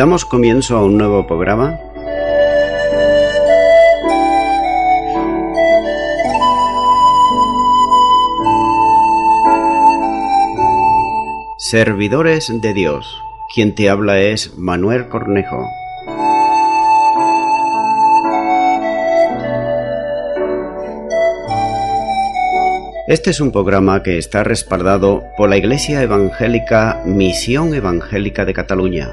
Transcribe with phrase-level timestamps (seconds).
[0.00, 1.78] Damos comienzo a un nuevo programa.
[11.58, 13.14] Servidores de Dios.
[13.54, 15.68] Quien te habla es Manuel Cornejo.
[23.06, 29.10] Este es un programa que está respaldado por la Iglesia Evangélica Misión Evangélica de Cataluña.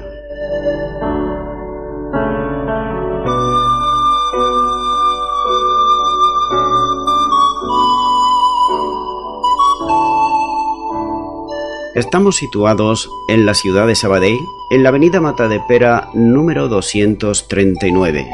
[11.98, 14.38] Estamos situados en la ciudad de Sabadell,
[14.70, 18.24] en la avenida Matadepera número 239.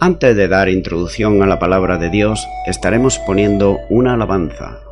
[0.00, 4.85] Antes de dar introducción a la palabra de Dios, estaremos poniendo una alabanza.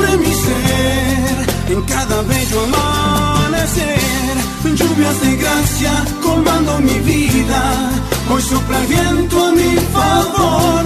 [0.00, 1.36] sobre mi ser
[1.68, 4.36] en cada bello amanecer.
[4.64, 7.62] Lluvias de gracia colmando mi vida,
[8.30, 10.84] hoy sopla el viento a mi favor.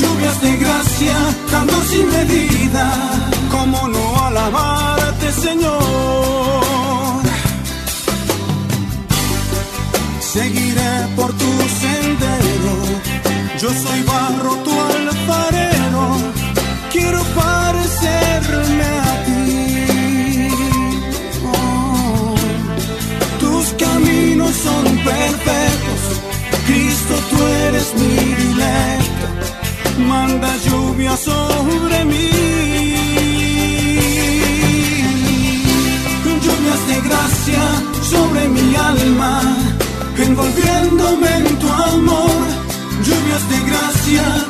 [0.00, 1.16] Lluvias de gracia
[1.50, 2.86] dando sin medida,
[3.50, 5.80] como no alabarte Señor.
[10.20, 11.50] Seguiré por tu
[11.82, 12.74] sendero,
[13.60, 16.39] yo soy barro tu alfarero
[16.90, 20.48] quiero parecerme a ti.
[21.52, 22.34] Oh,
[23.38, 26.02] tus caminos son perfectos,
[26.66, 27.36] Cristo tú
[27.66, 29.26] eres mi dilecto,
[30.08, 32.30] manda lluvia sobre mí.
[36.44, 37.62] Lluvias de gracia
[38.02, 39.42] sobre mi alma,
[40.16, 42.46] envolviéndome en tu amor,
[43.04, 44.49] lluvias de gracia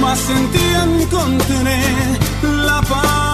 [0.00, 0.60] más en ti
[1.02, 1.78] encontré
[2.42, 3.24] la paz.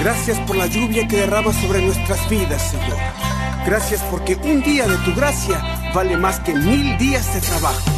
[0.00, 2.98] Gracias por la lluvia que derrama sobre nuestras vidas, Señor.
[3.64, 5.62] Gracias porque un día de tu gracia
[5.94, 7.90] vale más que mil días de trabajo.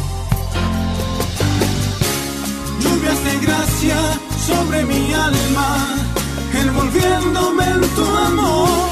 [2.79, 3.97] Lluvias de gracia
[4.45, 6.05] sobre mi alma
[6.61, 8.89] envolviéndome en tu amor,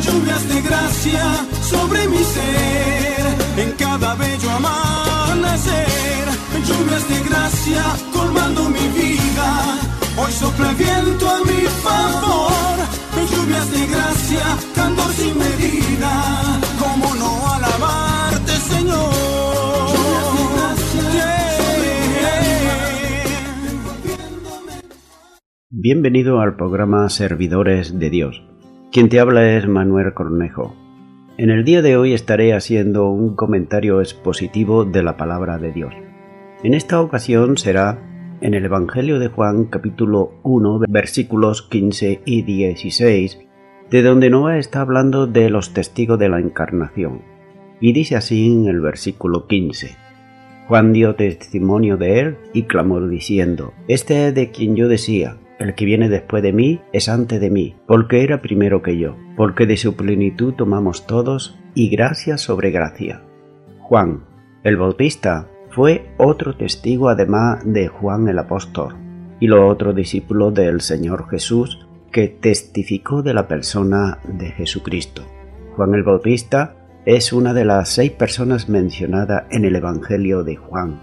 [0.00, 1.24] lluvias de gracia
[1.62, 3.24] sobre mi ser,
[3.56, 6.24] en cada bello amanecer,
[6.66, 7.82] lluvias de gracia
[8.12, 9.78] colmando mi vida,
[10.16, 12.76] hoy sopla el viento a mi favor,
[13.30, 14.44] lluvias de gracia,
[14.74, 19.16] candor sin medida, cómo no alabarte Señor.
[25.68, 28.55] Bienvenido al programa Servidores de Dios.
[28.92, 30.74] Quien te habla es Manuel Cornejo.
[31.36, 35.92] En el día de hoy estaré haciendo un comentario expositivo de la palabra de Dios.
[36.62, 37.98] En esta ocasión será
[38.40, 43.40] en el Evangelio de Juan capítulo 1 versículos 15 y 16,
[43.90, 47.22] de donde Noah está hablando de los testigos de la encarnación.
[47.80, 49.96] Y dice así en el versículo 15.
[50.68, 55.74] Juan dio testimonio de él y clamó diciendo, Este es de quien yo decía, el
[55.74, 59.66] que viene después de mí es antes de mí, porque era primero que yo, porque
[59.66, 63.22] de su plenitud tomamos todos y gracia sobre gracia.
[63.80, 64.24] Juan,
[64.64, 68.96] el Bautista, fue otro testigo además de Juan el apóstol
[69.40, 75.22] y los otros discípulos del Señor Jesús que testificó de la persona de Jesucristo.
[75.76, 80.98] Juan el Bautista es una de las seis personas mencionadas en el Evangelio de Juan,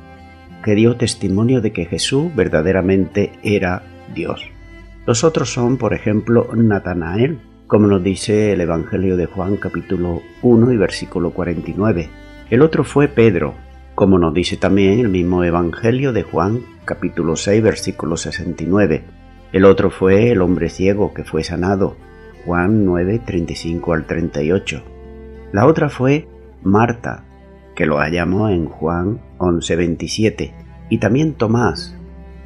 [0.63, 3.83] que dio testimonio de que Jesús verdaderamente era
[4.13, 4.49] Dios.
[5.05, 10.71] Los otros son, por ejemplo, Natanael, como nos dice el Evangelio de Juan capítulo 1
[10.71, 12.09] y versículo 49.
[12.49, 13.55] El otro fue Pedro,
[13.95, 19.03] como nos dice también el mismo Evangelio de Juan capítulo 6 versículo 69.
[19.51, 21.95] El otro fue el hombre ciego que fue sanado,
[22.45, 24.83] Juan 9 35 al 38.
[25.51, 26.27] La otra fue
[26.63, 27.25] Marta,
[27.75, 30.53] que lo hallamos en Juan 11:27,
[30.89, 31.95] y también Tomás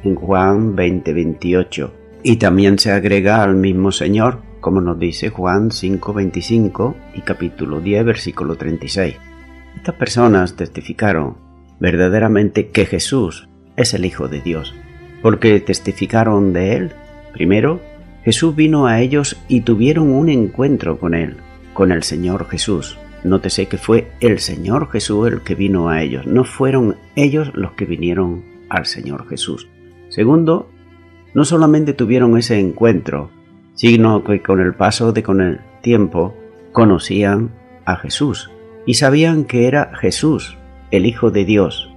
[0.04, 1.92] en Juan 20:28.
[2.22, 8.04] Y también se agrega al mismo Señor, como nos dice Juan 5:25 y capítulo 10,
[8.04, 9.16] versículo 36.
[9.76, 11.36] Estas personas testificaron
[11.80, 14.74] verdaderamente que Jesús es el Hijo de Dios,
[15.22, 16.92] porque testificaron de Él.
[17.32, 17.80] Primero,
[18.24, 21.36] Jesús vino a ellos y tuvieron un encuentro con Él
[21.78, 22.98] con el Señor Jesús.
[23.22, 27.74] Nótese que fue el Señor Jesús el que vino a ellos, no fueron ellos los
[27.74, 29.68] que vinieron al Señor Jesús.
[30.08, 30.68] Segundo,
[31.34, 33.30] no solamente tuvieron ese encuentro,
[33.74, 36.34] sino que con el paso de con el tiempo
[36.72, 37.50] conocían
[37.84, 38.50] a Jesús
[38.86, 40.56] y sabían que era Jesús,
[40.90, 41.94] el Hijo de Dios.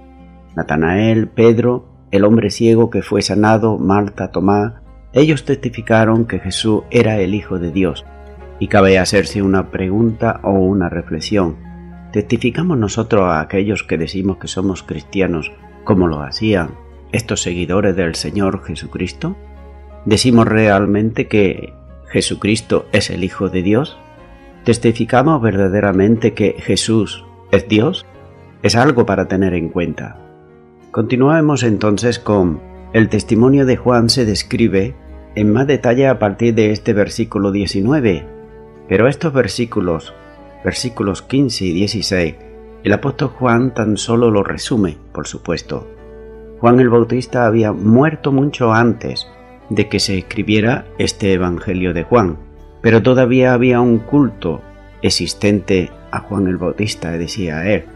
[0.54, 4.74] Natanael, Pedro, el hombre ciego que fue sanado, Marta, Tomás,
[5.14, 8.04] ellos testificaron que Jesús era el Hijo de Dios
[8.58, 11.56] y cabe hacerse una pregunta o una reflexión.
[12.12, 15.50] ¿Testificamos nosotros a aquellos que decimos que somos cristianos
[15.84, 16.81] como lo hacían
[17.12, 19.36] estos seguidores del Señor Jesucristo?
[20.04, 21.72] ¿Decimos realmente que
[22.08, 23.98] Jesucristo es el Hijo de Dios?
[24.64, 28.06] ¿Testificamos verdaderamente que Jesús es Dios?
[28.62, 30.18] Es algo para tener en cuenta.
[30.90, 32.60] Continuemos entonces con
[32.92, 34.94] el testimonio de Juan se describe
[35.34, 38.26] en más detalle a partir de este versículo 19,
[38.88, 40.12] pero estos versículos,
[40.64, 42.34] versículos 15 y 16,
[42.84, 45.88] el apóstol Juan tan solo lo resume, por supuesto.
[46.62, 49.26] Juan el Bautista había muerto mucho antes
[49.68, 52.38] de que se escribiera este Evangelio de Juan,
[52.80, 54.60] pero todavía había un culto
[55.02, 57.86] existente a Juan el Bautista, decía él.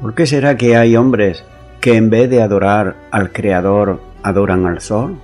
[0.00, 1.44] ¿Por qué será que hay hombres
[1.80, 5.20] que en vez de adorar al Creador adoran al sol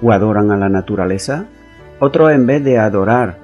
[0.00, 1.44] o adoran a la naturaleza?
[2.00, 3.36] Otros en vez de adorar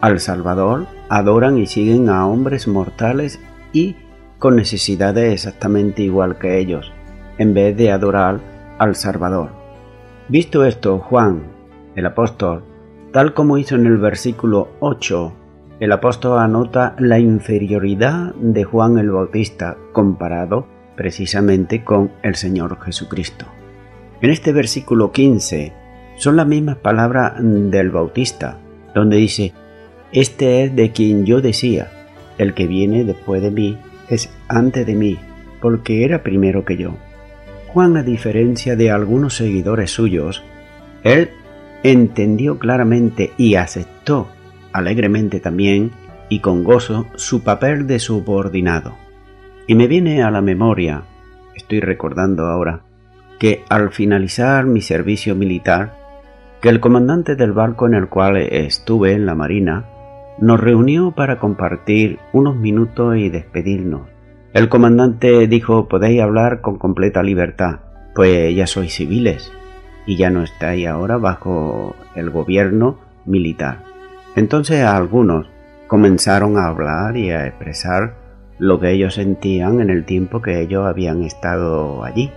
[0.00, 3.40] al Salvador, adoran y siguen a hombres mortales
[3.72, 3.96] y
[4.38, 6.92] con necesidades exactamente igual que ellos,
[7.36, 9.50] en vez de adorar al Salvador.
[10.28, 11.42] Visto esto, Juan,
[11.96, 12.64] el apóstol,
[13.12, 15.32] tal como hizo en el versículo 8,
[15.80, 20.66] el apóstol anota la inferioridad de Juan el Bautista comparado
[20.96, 23.44] precisamente con el Señor Jesucristo.
[24.22, 25.72] En este versículo 15
[26.16, 28.58] son las mismas palabras del Bautista,
[28.94, 29.52] donde dice,
[30.12, 31.90] este es de quien yo decía,
[32.38, 35.18] el que viene después de mí es antes de mí,
[35.60, 36.94] porque era primero que yo.
[37.72, 40.42] Juan, a diferencia de algunos seguidores suyos,
[41.04, 41.30] él
[41.84, 44.26] entendió claramente y aceptó
[44.72, 45.92] alegremente también
[46.28, 48.96] y con gozo su papel de subordinado.
[49.68, 51.04] Y me viene a la memoria,
[51.54, 52.82] estoy recordando ahora,
[53.38, 55.96] que al finalizar mi servicio militar,
[56.60, 59.84] que el comandante del barco en el cual estuve en la Marina
[60.40, 64.08] nos reunió para compartir unos minutos y despedirnos.
[64.52, 67.80] El comandante dijo podéis hablar con completa libertad,
[68.16, 69.52] pues ya sois civiles
[70.06, 73.84] y ya no estáis ahora bajo el gobierno militar.
[74.34, 75.46] Entonces algunos
[75.86, 78.16] comenzaron a hablar y a expresar
[78.58, 82.32] lo que ellos sentían en el tiempo que ellos habían estado allí.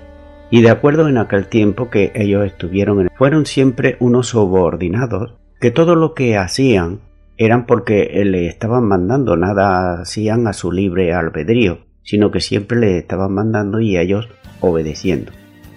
[0.52, 5.96] Y de acuerdo en aquel tiempo que ellos estuvieron, fueron siempre unos subordinados que todo
[5.96, 7.00] lo que hacían
[7.38, 12.98] eran porque le estaban mandando, nada hacían a su libre albedrío, sino que siempre le
[12.98, 14.28] estaban mandando y ellos
[14.60, 15.32] obedeciendo.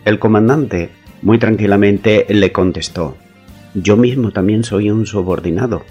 [0.04, 0.90] El comandante
[1.22, 3.16] muy tranquilamente le contestó,
[3.74, 5.82] yo mismo también soy un subordinado,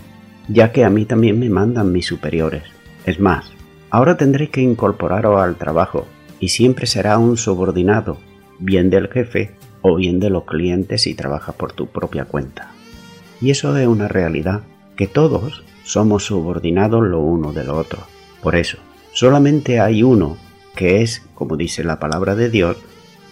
[0.48, 2.64] ya que a mí también me mandan mis superiores.
[3.06, 3.52] Es más,
[3.92, 6.08] ahora tendréis que incorporaros al trabajo
[6.40, 8.18] y siempre será un subordinado,
[8.60, 9.52] bien del jefe
[9.82, 12.72] o bien de los clientes si trabajas por tu propia cuenta.
[13.40, 14.64] Y eso es una realidad
[14.96, 18.00] que todos somos subordinados lo uno del otro.
[18.42, 18.78] Por eso,
[19.16, 20.36] Solamente hay uno,
[20.76, 22.76] que es, como dice la palabra de Dios,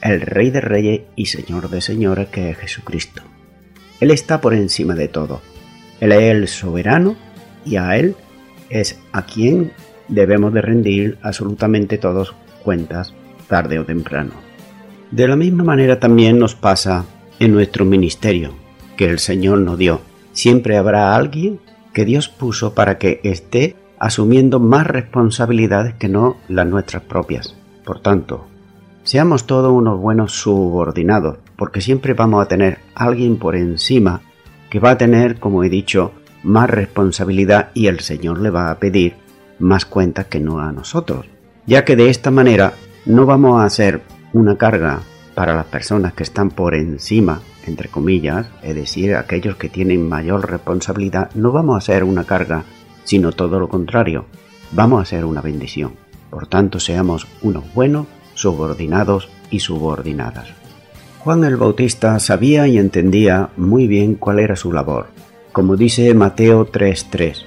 [0.01, 3.21] el Rey de Reyes y Señor de Señores, que es Jesucristo.
[3.99, 5.41] Él está por encima de todo.
[5.99, 7.17] Él es el soberano
[7.65, 8.15] y a Él
[8.69, 9.73] es a quien
[10.07, 13.13] debemos de rendir absolutamente todos cuentas
[13.49, 14.31] tarde o temprano.
[15.11, 17.03] De la misma manera también nos pasa
[17.39, 18.53] en nuestro ministerio,
[18.95, 19.99] que el Señor nos dio.
[20.31, 21.59] Siempre habrá alguien
[21.93, 27.55] que Dios puso para que esté asumiendo más responsabilidades que no las nuestras propias.
[27.85, 28.45] Por tanto,
[29.05, 34.19] seamos todos unos buenos subordinados, porque siempre vamos a tener alguien por encima
[34.69, 36.11] que va a tener, como he dicho,
[36.43, 39.15] más responsabilidad y el Señor le va a pedir
[39.57, 41.25] más cuentas que no a nosotros,
[41.65, 42.73] ya que de esta manera
[43.05, 44.01] no vamos a hacer
[44.33, 44.99] una carga
[45.33, 50.51] para las personas que están por encima, entre comillas, es decir, aquellos que tienen mayor
[50.51, 52.65] responsabilidad, no vamos a ser una carga,
[53.03, 54.25] sino todo lo contrario,
[54.71, 55.93] vamos a ser una bendición.
[56.29, 60.47] Por tanto, seamos unos buenos, subordinados y subordinadas.
[61.19, 65.07] Juan el Bautista sabía y entendía muy bien cuál era su labor,
[65.51, 67.45] como dice Mateo 3:3,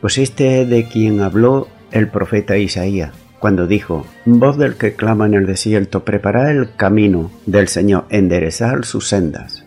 [0.00, 5.26] pues este es de quien habló el profeta Isaías cuando dijo, voz del que clama
[5.26, 9.64] en el desierto, preparad el camino del Señor, enderezar sus sendas.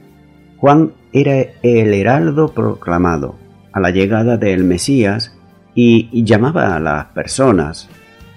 [0.57, 3.36] Juan era el heraldo proclamado
[3.71, 5.33] a la llegada del Mesías
[5.75, 7.89] y llamaba a las personas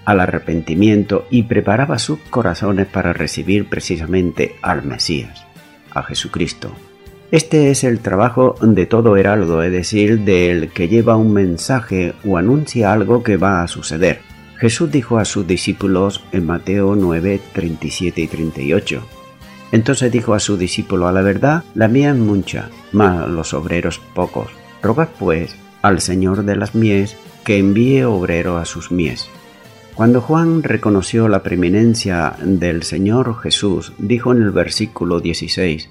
[0.05, 5.45] al arrepentimiento y preparaba sus corazones para recibir precisamente al Mesías,
[5.91, 6.71] a Jesucristo.
[7.31, 12.37] Este es el trabajo de todo heraldo, es decir, del que lleva un mensaje o
[12.37, 14.19] anuncia algo que va a suceder.
[14.57, 19.03] Jesús dijo a sus discípulos en Mateo 9, 37 y 38.
[19.71, 23.99] Entonces dijo a su discípulo, a la verdad, la mía es mucha, mas los obreros
[24.13, 24.62] pocos.
[24.83, 29.29] Rogad pues al Señor de las mies que envíe obrero a sus mies.
[29.95, 35.89] Cuando Juan reconoció la preeminencia del Señor Jesús, dijo en el versículo 16,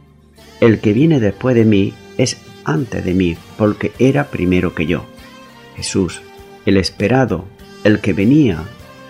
[0.61, 5.07] El que viene después de mí es antes de mí, porque era primero que yo.
[5.77, 6.21] Jesús,
[6.67, 7.47] el esperado,
[7.85, 8.63] el que venía.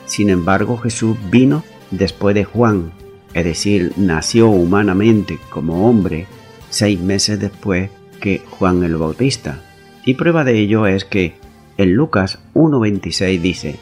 [0.06, 2.92] Sin embargo, Jesús vino después de Juan,
[3.34, 6.26] es decir, nació humanamente como hombre
[6.70, 9.60] seis meses después que Juan el Bautista.
[10.04, 11.34] Y prueba de ello es que
[11.76, 13.76] en Lucas 1.26 dice,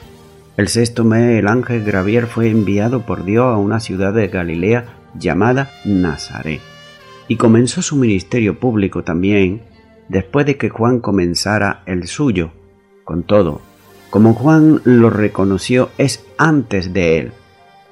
[0.56, 4.84] el sexto mes el ángel Gravier fue enviado por Dios a una ciudad de Galilea
[5.18, 6.60] llamada Nazaret.
[7.28, 9.62] Y comenzó su ministerio público también
[10.08, 12.50] después de que Juan comenzara el suyo.
[13.04, 13.62] Con todo,
[14.10, 17.32] como Juan lo reconoció, es antes de él,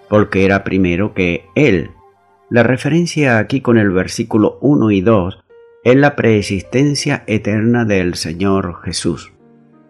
[0.09, 1.93] porque era primero que él.
[2.51, 5.45] La referencia aquí con el versículo 1 y 2
[5.85, 9.33] es la preexistencia eterna del Señor Jesús.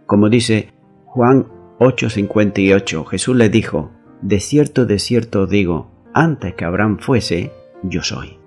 [0.06, 0.72] Como dice
[1.06, 1.46] Juan
[1.78, 7.52] 8:58, Jesús le dijo, De cierto, de cierto digo, antes que Abraham fuese,
[7.82, 8.38] yo soy.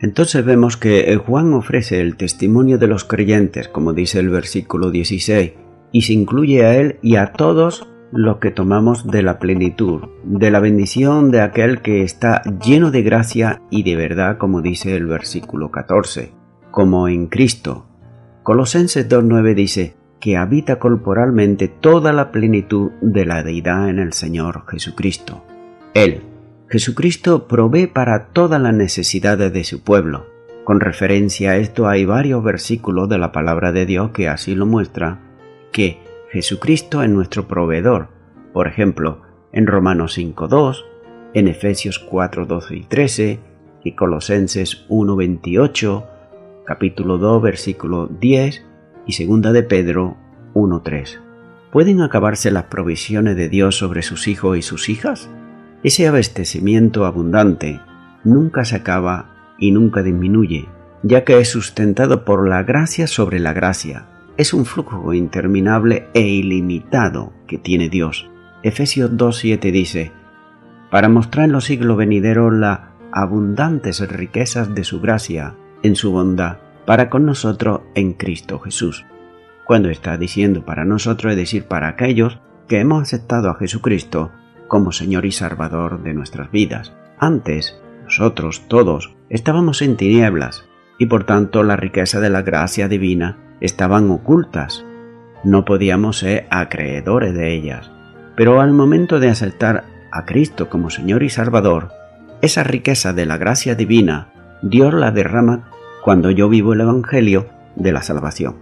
[0.00, 5.52] Entonces vemos que Juan ofrece el testimonio de los creyentes, como dice el versículo 16,
[5.92, 10.50] y se incluye a él y a todos los que tomamos de la plenitud, de
[10.50, 15.06] la bendición de aquel que está lleno de gracia y de verdad, como dice el
[15.06, 16.33] versículo 14,
[16.74, 17.86] como en Cristo.
[18.42, 24.64] Colosenses 2.9 dice, que habita corporalmente toda la plenitud de la deidad en el Señor
[24.68, 25.44] Jesucristo.
[25.94, 26.22] Él,
[26.68, 30.26] Jesucristo, provee para todas las necesidades de su pueblo.
[30.64, 34.66] Con referencia a esto hay varios versículos de la palabra de Dios que así lo
[34.66, 35.20] muestra
[35.70, 36.00] que
[36.32, 38.08] Jesucristo es nuestro proveedor.
[38.52, 40.84] Por ejemplo, en Romanos 5.2,
[41.34, 43.40] en Efesios 4.12 y 13,
[43.84, 46.13] y Colosenses 1.28,
[46.64, 48.64] capítulo 2, versículo 10
[49.06, 50.16] y segunda de Pedro
[50.54, 51.20] 1.3.
[51.70, 55.28] ¿Pueden acabarse las provisiones de Dios sobre sus hijos y sus hijas?
[55.82, 57.80] Ese abastecimiento abundante
[58.24, 60.66] nunca se acaba y nunca disminuye,
[61.02, 64.06] ya que es sustentado por la gracia sobre la gracia,
[64.36, 68.30] es un flujo interminable e ilimitado que tiene Dios.
[68.62, 70.12] Efesios 2.7 dice,
[70.90, 72.80] para mostrar en los siglos venideros las
[73.12, 75.54] abundantes riquezas de su gracia
[75.84, 79.04] en su bondad para con nosotros en Cristo Jesús.
[79.64, 84.32] Cuando está diciendo para nosotros, es decir, para aquellos que hemos aceptado a Jesucristo
[84.66, 86.92] como Señor y Salvador de nuestras vidas.
[87.18, 90.64] Antes, nosotros todos estábamos en tinieblas
[90.98, 94.84] y por tanto la riqueza de la gracia divina estaban ocultas.
[95.44, 97.90] No podíamos ser acreedores de ellas.
[98.36, 101.90] Pero al momento de aceptar a Cristo como Señor y Salvador,
[102.40, 104.28] esa riqueza de la gracia divina,
[104.62, 105.70] Dios la derrama
[106.04, 107.46] cuando yo vivo el Evangelio
[107.76, 108.56] de la salvación.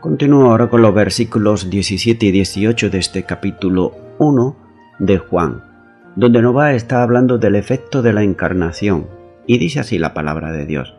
[0.00, 4.56] Continúo ahora con los versículos 17 y 18 de este capítulo 1
[4.98, 5.62] de Juan,
[6.16, 9.06] donde Nova está hablando del efecto de la encarnación,
[9.46, 10.96] y dice así la palabra de Dios.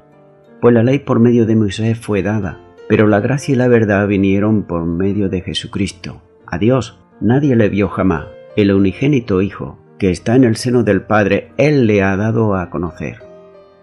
[0.61, 4.07] Pues la ley por medio de Moisés fue dada, pero la gracia y la verdad
[4.07, 6.21] vinieron por medio de Jesucristo.
[6.47, 8.27] A Dios nadie le vio jamás.
[8.55, 12.69] El unigénito Hijo, que está en el seno del Padre, Él le ha dado a
[12.69, 13.17] conocer.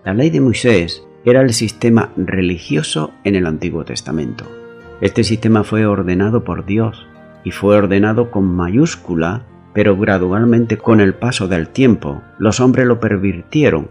[0.03, 4.45] La ley de Moisés era el sistema religioso en el Antiguo Testamento.
[5.01, 7.07] Este sistema fue ordenado por Dios
[7.45, 13.01] y fue ordenado con mayúscula, pero gradualmente con el paso del tiempo los hombres lo
[13.01, 13.89] pervirtieron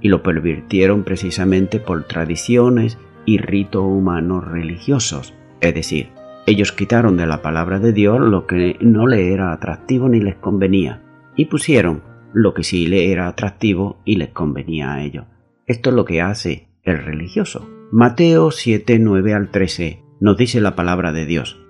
[0.00, 6.10] y lo pervirtieron precisamente por tradiciones y ritos humanos religiosos, es decir,
[6.46, 10.36] ellos quitaron de la palabra de Dios lo que no le era atractivo ni les
[10.36, 11.02] convenía
[11.36, 15.26] y pusieron lo que sí le era atractivo y les convenía a ellos.
[15.66, 17.68] Esto es lo que hace el religioso.
[17.90, 21.60] Mateo 7, 9 al 13 nos dice la palabra de Dios.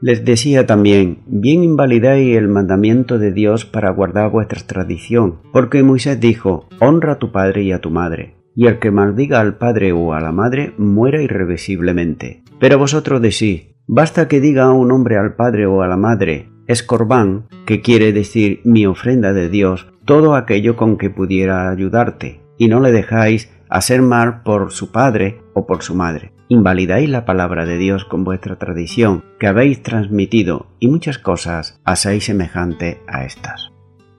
[0.00, 6.18] Les decía también, bien invalidáis el mandamiento de Dios para guardar vuestra tradición, porque Moisés
[6.18, 9.92] dijo, honra a tu padre y a tu madre, y el que maldiga al padre
[9.92, 12.42] o a la madre muera irreversiblemente.
[12.58, 16.48] Pero vosotros decís, basta que diga a un hombre al padre o a la madre,
[16.66, 22.66] escorbán, que quiere decir mi ofrenda de Dios, todo aquello con que pudiera ayudarte, y
[22.66, 27.64] no le dejáis hacer mal por su padre o por su madre invalidáis la palabra
[27.64, 33.70] de Dios con vuestra tradición que habéis transmitido y muchas cosas hacéis semejante a estas.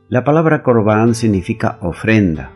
[0.10, 2.52] La palabra corbán significa ofrenda,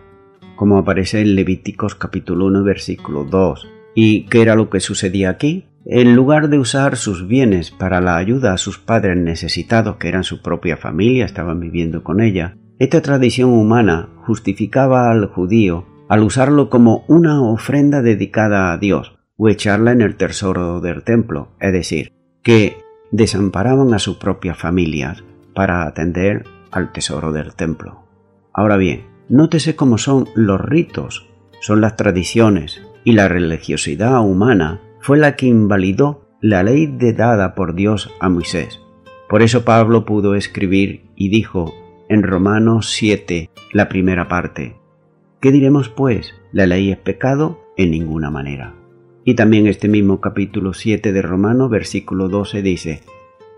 [0.55, 3.67] como aparece en Levíticos capítulo 1 versículo 2.
[3.93, 5.67] ¿Y qué era lo que sucedía aquí?
[5.85, 10.23] En lugar de usar sus bienes para la ayuda a sus padres necesitados, que eran
[10.23, 16.69] su propia familia, estaban viviendo con ella, esta tradición humana justificaba al judío al usarlo
[16.69, 22.13] como una ofrenda dedicada a Dios, o echarla en el tesoro del templo, es decir,
[22.43, 22.77] que
[23.11, 28.03] desamparaban a sus propias familias para atender al tesoro del templo.
[28.53, 31.29] Ahora bien, nótese cómo son los ritos,
[31.61, 37.75] son las tradiciones y la religiosidad humana fue la que invalidó la ley dada por
[37.75, 38.79] Dios a Moisés.
[39.29, 41.73] Por eso Pablo pudo escribir y dijo
[42.09, 44.76] en Romanos 7, la primera parte,
[45.39, 46.33] ¿qué diremos pues?
[46.51, 47.59] ¿La ley es pecado?
[47.77, 48.73] En ninguna manera.
[49.23, 53.01] Y también este mismo capítulo 7 de Romano, versículo 12 dice,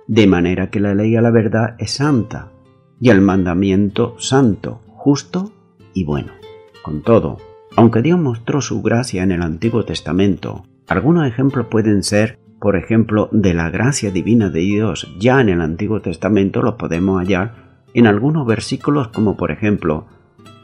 [0.07, 2.51] De manera que la ley a la verdad es santa,
[2.99, 5.51] y el mandamiento santo, justo
[5.93, 6.33] y bueno.
[6.81, 7.37] Con todo,
[7.75, 13.29] aunque Dios mostró su gracia en el Antiguo Testamento, algunos ejemplos pueden ser, por ejemplo,
[13.31, 18.07] de la gracia divina de Dios ya en el Antiguo Testamento los podemos hallar en
[18.07, 20.07] algunos versículos como por ejemplo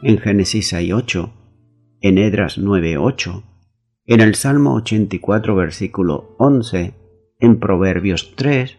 [0.02, 1.32] en Génesis 6.8,
[2.00, 3.42] en Edras 9.8,
[4.06, 6.94] en el Salmo 84, versículo 11,
[7.40, 8.78] en Proverbios 3,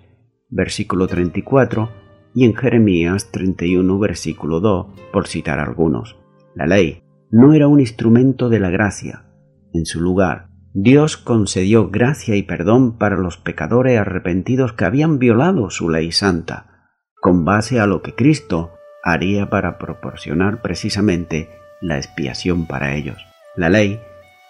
[0.50, 1.90] versículo 34,
[2.34, 6.16] y en Jeremías 31, versículo 2, por citar algunos.
[6.56, 9.26] La ley no era un instrumento de la gracia.
[9.74, 15.70] En su lugar, Dios concedió gracia y perdón para los pecadores arrepentidos que habían violado
[15.72, 18.77] su ley santa, con base a lo que Cristo
[19.08, 23.26] haría para proporcionar precisamente la expiación para ellos.
[23.56, 24.02] La ley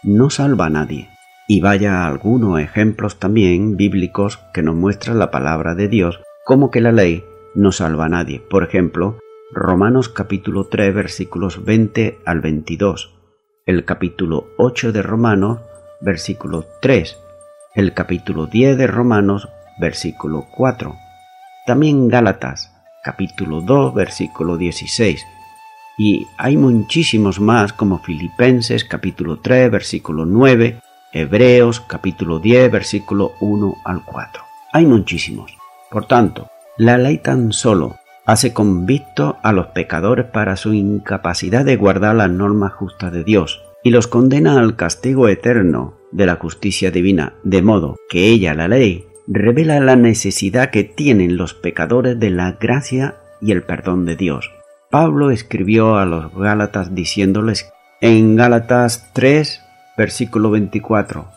[0.03, 1.09] no salva a nadie.
[1.47, 6.81] Y vaya algunos ejemplos también bíblicos que nos muestran la palabra de Dios como que
[6.81, 7.23] la ley
[7.55, 8.39] no salva a nadie.
[8.39, 9.19] Por ejemplo,
[9.51, 13.15] Romanos capítulo 3 versículos 20 al 22,
[13.65, 15.59] el capítulo 8 de Romanos
[16.01, 17.17] versículo 3,
[17.75, 19.47] el capítulo 10 de Romanos
[19.79, 20.95] versículo 4,
[21.65, 25.25] también Gálatas capítulo 2 versículo 16,
[25.97, 30.79] y hay muchísimos más como Filipenses capítulo 3 versículo 9,
[31.11, 34.43] Hebreos capítulo 10 versículo 1 al 4.
[34.73, 35.57] Hay muchísimos.
[35.89, 37.95] Por tanto, la ley tan solo
[38.27, 43.63] hace convicto a los pecadores para su incapacidad de guardar las normas justas de Dios
[43.83, 48.67] y los condena al castigo eterno de la justicia divina, de modo que ella, la
[48.67, 54.15] ley, revela la necesidad que tienen los pecadores de la gracia y el perdón de
[54.15, 54.49] Dios
[54.89, 59.61] Pablo escribió a los Gálatas diciéndoles en Gálatas 3,
[59.97, 61.27] versículo 24,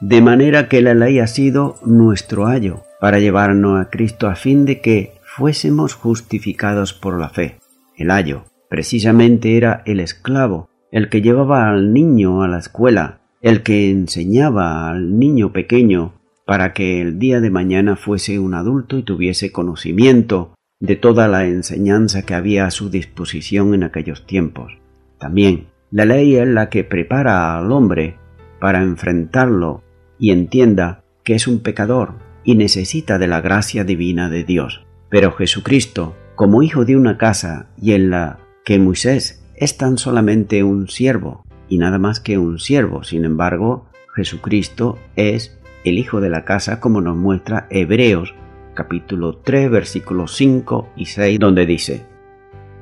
[0.00, 4.66] de manera que la ley ha sido nuestro ayo para llevarnos a Cristo a fin
[4.66, 7.58] de que fuésemos justificados por la fe.
[7.96, 13.62] El ayo precisamente era el esclavo, el que llevaba al niño a la escuela, el
[13.62, 16.12] que enseñaba al niño pequeño
[16.48, 21.44] para que el día de mañana fuese un adulto y tuviese conocimiento de toda la
[21.44, 24.72] enseñanza que había a su disposición en aquellos tiempos.
[25.18, 28.16] También la ley es la que prepara al hombre
[28.60, 29.82] para enfrentarlo
[30.18, 34.86] y entienda que es un pecador y necesita de la gracia divina de Dios.
[35.10, 40.64] Pero Jesucristo, como hijo de una casa y en la que Moisés es tan solamente
[40.64, 43.04] un siervo y nada más que un siervo.
[43.04, 43.84] Sin embargo,
[44.16, 45.57] Jesucristo es
[45.88, 48.34] el hijo de la casa como nos muestra Hebreos
[48.78, 52.06] capítulo 3 versículos 5 y 6 donde dice,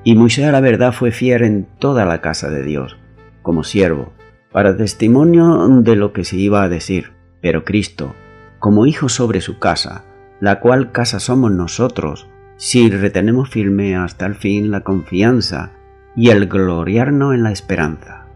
[0.04, 2.98] Y Moisés a la verdad fue fiel en toda la casa de Dios,
[3.40, 4.12] como siervo,
[4.52, 8.14] para testimonio de lo que se iba a decir, pero Cristo,
[8.58, 10.04] como hijo sobre su casa,
[10.38, 15.72] la cual casa somos nosotros, si retenemos firme hasta el fin la confianza
[16.14, 18.26] y el gloriarnos en la esperanza.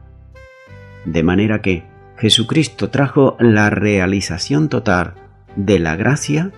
[1.05, 1.85] De manera que
[2.21, 5.15] Jesucristo trajo la realización total
[5.57, 6.53] de la gracia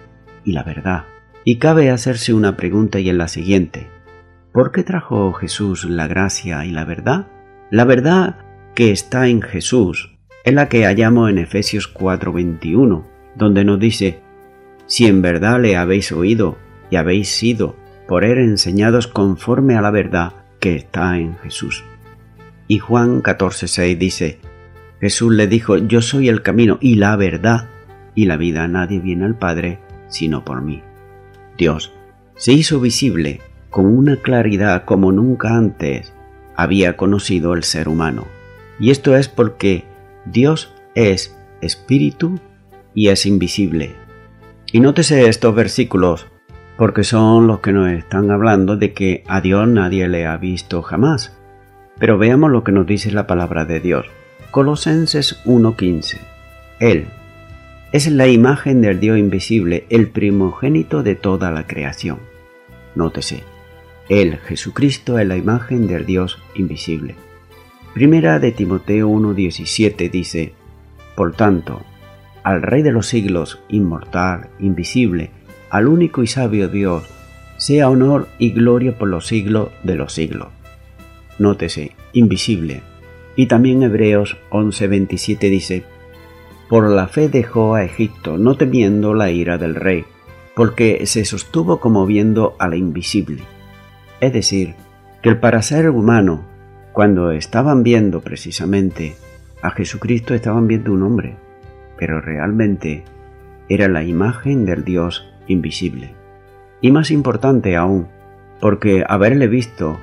[0.44, 1.04] y la verdad.
[1.44, 3.86] Y cabe hacerse una pregunta y en la siguiente.
[4.52, 7.28] ¿Por qué trajo Jesús la gracia y la verdad?
[7.70, 8.38] La verdad
[8.74, 13.04] que está en Jesús es la que hallamos en Efesios 4:21,
[13.36, 14.20] donde nos dice,
[14.86, 16.58] si en verdad le habéis oído
[16.90, 17.76] y habéis sido
[18.08, 21.84] por él enseñados conforme a la verdad que está en Jesús.
[22.66, 24.40] Y Juan 14:6 dice,
[25.02, 27.68] Jesús le dijo, yo soy el camino y la verdad
[28.14, 30.80] y la vida, nadie viene al Padre sino por mí.
[31.58, 31.92] Dios
[32.36, 36.14] se hizo visible con una claridad como nunca antes
[36.54, 38.28] había conocido el ser humano.
[38.78, 39.84] Y esto es porque
[40.24, 42.38] Dios es espíritu
[42.94, 43.96] y es invisible.
[44.70, 46.28] Y nótese estos versículos,
[46.76, 50.80] porque son los que nos están hablando de que a Dios nadie le ha visto
[50.80, 51.36] jamás.
[51.98, 54.06] Pero veamos lo que nos dice la palabra de Dios.
[54.52, 56.18] Colosenses 1.15.
[56.78, 57.06] Él,
[57.90, 62.18] es la imagen del Dios invisible, el primogénito de toda la creación.
[62.94, 63.44] Nótese,
[64.10, 67.14] Él, Jesucristo, es la imagen del Dios invisible.
[67.94, 70.52] Primera de Timoteo 1.17 dice,
[71.16, 71.80] Por tanto,
[72.42, 75.30] al Rey de los siglos, inmortal, invisible,
[75.70, 77.04] al único y sabio Dios,
[77.56, 80.48] sea honor y gloria por los siglos de los siglos.
[81.38, 82.91] Nótese, invisible.
[83.36, 85.84] Y también Hebreos 11.27 dice,
[86.68, 90.04] por la fe dejó a Egipto, no temiendo la ira del rey,
[90.54, 93.42] porque se sostuvo como viendo a la invisible.
[94.20, 94.74] Es decir,
[95.22, 96.44] que el para ser humano,
[96.92, 99.16] cuando estaban viendo precisamente
[99.62, 101.36] a Jesucristo, estaban viendo un hombre,
[101.98, 103.04] pero realmente
[103.68, 106.14] era la imagen del Dios invisible.
[106.80, 108.08] Y más importante aún,
[108.60, 109.98] porque haberle visto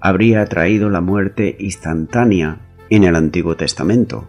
[0.00, 2.58] habría traído la muerte instantánea
[2.90, 4.28] en el Antiguo Testamento.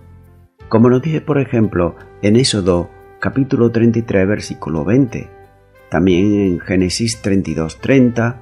[0.70, 2.90] Como nos dice por ejemplo en Éxodo
[3.20, 5.30] capítulo 33 versículo 20,
[5.90, 8.36] también en Génesis 32.30,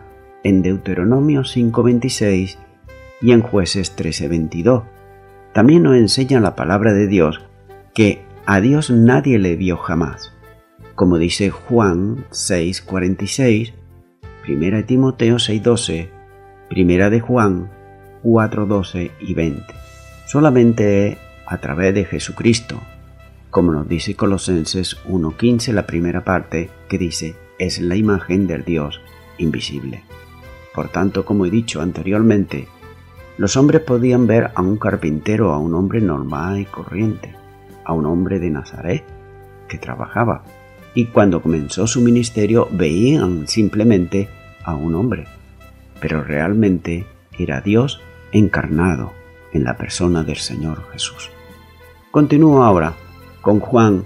[0.43, 2.58] en Deuteronomio 5.26
[3.21, 4.84] y en Jueces 13.22.
[5.54, 7.41] También nos enseña la palabra de Dios
[7.93, 10.34] que a Dios nadie le vio jamás,
[10.95, 13.73] como dice Juan 6.46,
[14.47, 16.10] 1 Timoteo 6.12,
[16.71, 17.71] 1 de Juan
[18.23, 19.85] 4.12 y 20.
[20.25, 22.81] Solamente a través de Jesucristo,
[23.51, 28.99] como nos dice Colosenses 1.15 la primera parte que dice, es la imagen del Dios
[29.38, 30.03] invisible.
[30.73, 32.67] Por tanto, como he dicho anteriormente,
[33.38, 37.35] los hombres podían ver a un carpintero, a un hombre normal y corriente,
[37.83, 39.03] a un hombre de Nazaret
[39.67, 40.43] que trabajaba,
[40.95, 44.27] y cuando comenzó su ministerio veían simplemente
[44.63, 45.25] a un hombre,
[46.01, 47.05] pero realmente
[47.38, 49.13] era Dios encarnado
[49.55, 51.31] en la persona del Señor Jesús.
[52.11, 52.93] Continúo ahora
[53.41, 54.05] con Juan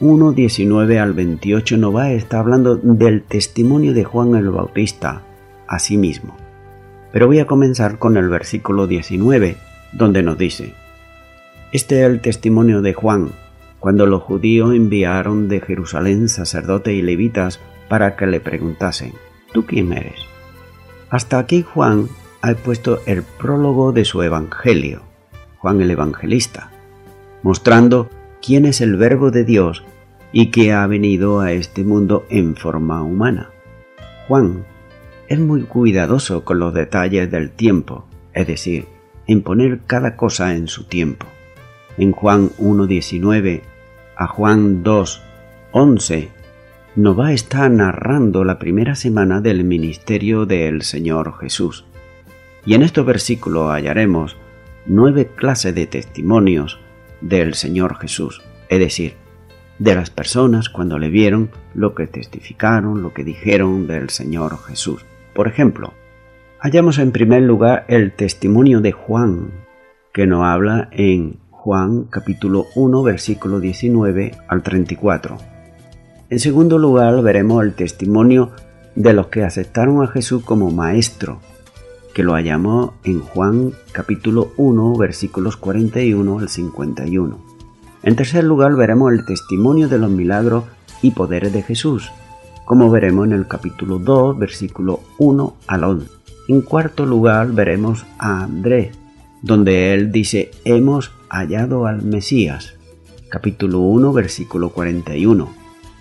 [0.00, 5.22] 1, 19 al 28 nos va a estar hablando del testimonio de Juan el Bautista
[5.68, 6.36] a sí mismo.
[7.12, 9.56] Pero voy a comenzar con el versículo 19,
[9.92, 10.72] donde nos dice,
[11.72, 13.32] Este es el testimonio de Juan,
[13.78, 19.12] cuando los judíos enviaron de Jerusalén sacerdotes y levitas para que le preguntasen,
[19.52, 20.20] ¿tú quién eres?
[21.10, 22.08] Hasta aquí Juan
[22.42, 25.02] ha puesto el prólogo de su evangelio,
[25.58, 26.70] Juan el Evangelista
[27.42, 28.08] mostrando
[28.42, 29.82] quién es el Verbo de Dios
[30.32, 33.50] y que ha venido a este mundo en forma humana.
[34.28, 34.64] Juan
[35.28, 38.86] es muy cuidadoso con los detalles del tiempo, es decir,
[39.26, 41.26] en poner cada cosa en su tiempo.
[41.98, 43.62] En Juan 1.19
[44.16, 46.28] a Juan 2.11
[46.96, 51.84] nos va a estar narrando la primera semana del ministerio del Señor Jesús.
[52.64, 54.36] Y en estos versículos hallaremos
[54.86, 56.78] nueve clases de testimonios
[57.20, 59.14] del Señor Jesús, es decir,
[59.78, 65.04] de las personas cuando le vieron lo que testificaron, lo que dijeron del Señor Jesús.
[65.34, 65.94] Por ejemplo,
[66.58, 69.50] hallamos en primer lugar el testimonio de Juan,
[70.12, 75.38] que nos habla en Juan capítulo 1 versículo 19 al 34.
[76.28, 78.50] En segundo lugar veremos el testimonio
[78.94, 81.40] de los que aceptaron a Jesús como maestro,
[82.20, 87.38] que lo hallamos en Juan capítulo 1 versículos 41 al 51.
[88.02, 90.64] En tercer lugar veremos el testimonio de los milagros
[91.00, 92.12] y poderes de Jesús,
[92.66, 96.08] como veremos en el capítulo 2 versículo 1 al 11.
[96.48, 98.94] En cuarto lugar veremos a Andrés,
[99.40, 102.74] donde él dice, hemos hallado al Mesías,
[103.30, 105.48] capítulo 1 versículo 41.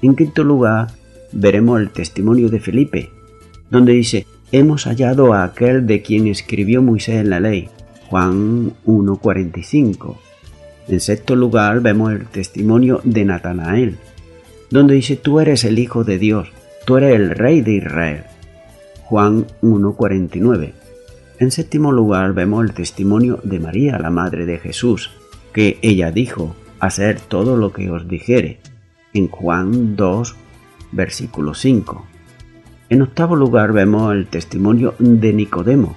[0.01, 0.87] En quinto lugar
[1.31, 3.09] veremos el testimonio de Felipe,
[3.69, 7.69] donde dice, hemos hallado a aquel de quien escribió Moisés en la ley,
[8.09, 10.17] Juan 1.45.
[10.87, 13.97] En sexto lugar vemos el testimonio de Natanael,
[14.71, 16.49] donde dice, tú eres el Hijo de Dios,
[16.85, 18.23] tú eres el Rey de Israel,
[19.03, 20.73] Juan 1.49.
[21.39, 25.11] En séptimo lugar vemos el testimonio de María, la Madre de Jesús,
[25.53, 28.59] que ella dijo, hacer todo lo que os dijere,
[29.13, 30.35] en Juan 2,
[30.91, 32.05] versículo 5.
[32.89, 35.95] En octavo lugar vemos el testimonio de Nicodemo,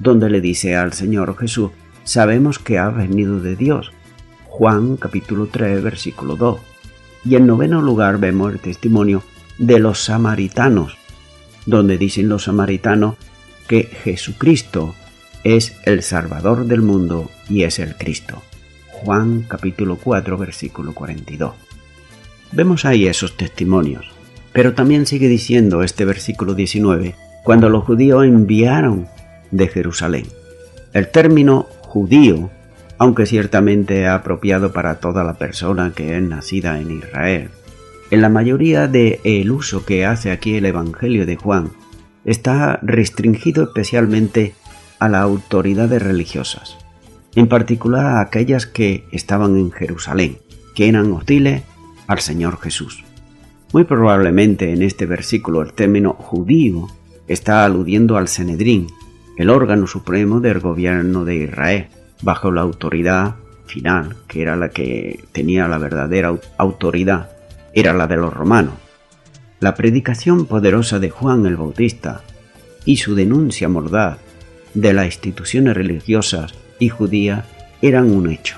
[0.00, 1.70] donde le dice al Señor Jesús,
[2.02, 3.92] sabemos que has venido de Dios.
[4.46, 6.58] Juan capítulo 3 versículo 2.
[7.24, 9.22] Y en noveno lugar vemos el testimonio
[9.58, 10.98] de los samaritanos,
[11.66, 13.14] donde dicen los samaritanos
[13.68, 14.96] que Jesucristo
[15.44, 18.42] es el Salvador del mundo y es el Cristo.
[18.88, 21.54] Juan capítulo 4 versículo 42.
[22.50, 24.17] Vemos ahí esos testimonios.
[24.52, 29.06] Pero también sigue diciendo este versículo 19, cuando los judíos enviaron
[29.50, 30.26] de Jerusalén.
[30.92, 32.50] El término judío,
[32.98, 37.50] aunque ciertamente apropiado para toda la persona que es nacida en Israel,
[38.10, 41.70] en la mayoría del el uso que hace aquí el Evangelio de Juan,
[42.24, 44.54] está restringido especialmente
[44.98, 46.76] a las autoridades religiosas,
[47.34, 50.38] en particular a aquellas que estaban en Jerusalén,
[50.74, 51.62] que eran hostiles
[52.06, 53.04] al Señor Jesús.
[53.72, 56.88] Muy probablemente en este versículo el término judío
[57.26, 58.86] está aludiendo al Senedrín,
[59.36, 61.88] el órgano supremo del gobierno de Israel,
[62.22, 67.30] bajo la autoridad final, que era la que tenía la verdadera autoridad,
[67.74, 68.74] era la de los romanos.
[69.60, 72.22] La predicación poderosa de Juan el Bautista
[72.84, 74.18] y su denuncia mordaz
[74.72, 77.44] de las instituciones religiosas y judías
[77.82, 78.56] eran un hecho,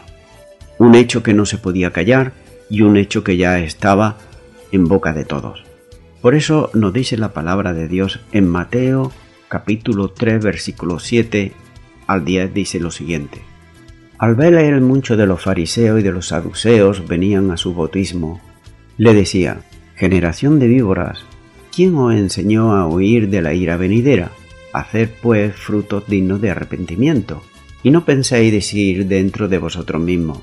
[0.78, 2.32] un hecho que no se podía callar
[2.68, 4.16] y un hecho que ya estaba
[4.72, 5.64] en boca de todos.
[6.20, 9.12] Por eso nos dice la palabra de Dios en Mateo
[9.48, 11.52] capítulo 3 versículo 7
[12.06, 13.40] al 10 dice lo siguiente.
[14.18, 18.40] Al ver el mucho de los fariseos y de los saduceos venían a su bautismo,
[18.98, 19.62] le decía,
[19.96, 21.24] generación de víboras,
[21.74, 24.30] ¿quién os enseñó a huir de la ira venidera?
[24.72, 27.42] Hacer pues frutos dignos de arrepentimiento,
[27.82, 30.40] y no penséis decir dentro de vosotros mismos,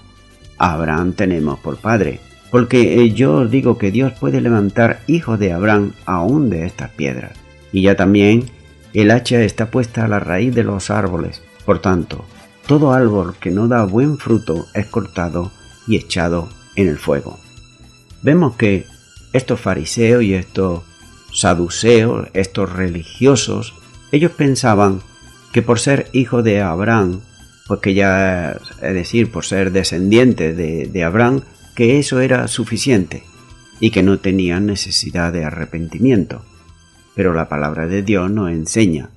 [0.57, 2.19] Abraham tenemos por padre,
[2.51, 6.91] porque eh, yo os digo que Dios puede levantar hijos de Abraham aún de estas
[6.91, 7.33] piedras.
[7.71, 8.45] Y ya también
[8.93, 11.41] el hacha está puesta a la raíz de los árboles.
[11.65, 12.25] Por tanto,
[12.65, 15.51] todo árbol que no da buen fruto es cortado
[15.87, 17.39] y echado en el fuego.
[18.21, 18.85] Vemos que
[19.33, 20.83] estos fariseos y estos
[21.33, 23.73] saduceos, estos religiosos,
[24.11, 25.01] ellos pensaban
[25.51, 27.21] que por ser hijo de Abraham,
[27.67, 31.41] pues que ya, es decir, por ser descendiente de, de Abraham,
[31.77, 33.21] que eso era suficiente
[33.79, 36.41] y que no tenían necesidad de arrepentimiento.
[37.15, 39.11] Pero la palabra de Dios nos enseña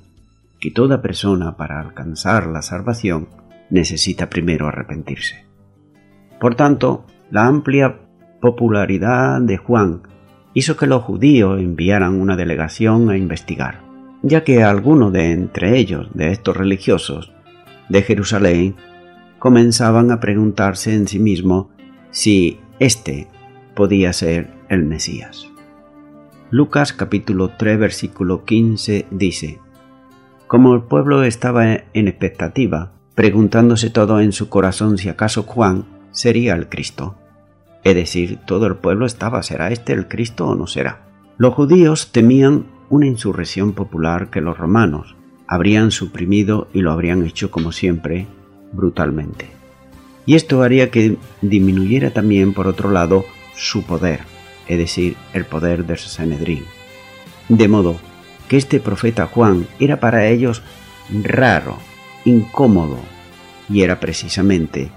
[0.61, 3.29] que toda persona para alcanzar la salvación
[3.71, 5.47] necesita primero arrepentirse.
[6.39, 7.99] Por tanto, la amplia
[8.43, 10.03] popularidad de Juan
[10.53, 13.81] hizo que los judíos enviaran una delegación a investigar,
[14.23, 17.33] ya que algunos de entre ellos, de estos religiosos
[17.89, 18.77] de Jerusalén,
[19.39, 21.69] comenzaban a preguntarse en sí mismos
[22.11, 23.29] si éste
[23.75, 25.49] podía ser el Mesías.
[26.51, 29.61] Lucas capítulo 3 versículo 15 dice,
[30.47, 36.55] Como el pueblo estaba en expectativa, preguntándose todo en su corazón si acaso Juan sería
[36.55, 37.17] el Cristo.
[37.85, 41.07] Es decir, todo el pueblo estaba, ¿será este el Cristo o no será?
[41.39, 47.51] Los judíos temían una insurrección popular que los romanos habrían suprimido y lo habrían hecho
[47.51, 48.27] como siempre,
[48.73, 49.60] brutalmente
[50.31, 53.25] y esto haría que disminuyera también, por otro lado,
[53.57, 54.21] su poder,
[54.69, 56.63] es decir, el poder de Sanedrín.
[57.49, 57.97] De modo
[58.47, 60.63] que este profeta Juan era para ellos
[61.25, 61.79] raro,
[62.25, 63.01] incómodo,
[63.69, 64.93] y era precisamente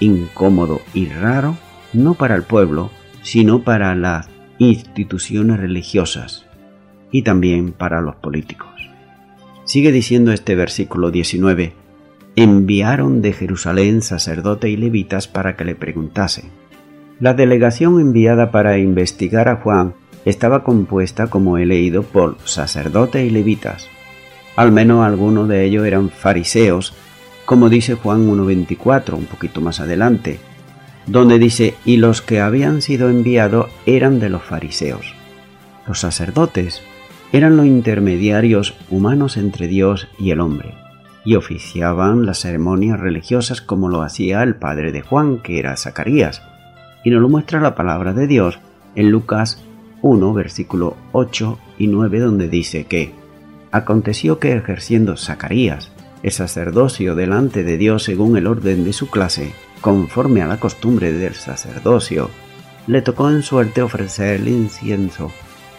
[0.00, 1.56] incómodo y raro
[1.94, 2.90] no para el pueblo,
[3.22, 6.44] sino para las instituciones religiosas
[7.10, 8.68] y también para los políticos.
[9.64, 11.83] Sigue diciendo este versículo 19,
[12.36, 16.46] enviaron de Jerusalén sacerdotes y levitas para que le preguntasen.
[17.20, 19.94] La delegación enviada para investigar a Juan
[20.24, 23.88] estaba compuesta, como he leído, por sacerdotes y levitas.
[24.56, 26.94] Al menos algunos de ellos eran fariseos,
[27.44, 30.38] como dice Juan 1.24, un poquito más adelante,
[31.06, 35.14] donde dice, y los que habían sido enviados eran de los fariseos.
[35.86, 36.82] Los sacerdotes
[37.32, 40.74] eran los intermediarios humanos entre Dios y el hombre,
[41.24, 46.42] y oficiaban las ceremonias religiosas como lo hacía el padre de Juan, que era Zacarías,
[47.02, 48.58] y nos lo muestra la palabra de Dios
[48.94, 49.62] en Lucas
[50.02, 53.12] 1, versículo 8 y 9, donde dice que
[53.72, 55.90] aconteció que ejerciendo Zacarías
[56.22, 61.12] el sacerdocio delante de Dios según el orden de su clase, conforme a la costumbre
[61.12, 62.30] del sacerdocio,
[62.86, 65.30] le tocó en suerte ofrecer el incienso